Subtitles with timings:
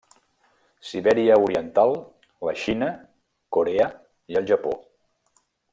[0.91, 1.93] Sibèria oriental,
[2.49, 2.91] la Xina,
[3.59, 3.91] Corea
[4.35, 4.79] i el Japó.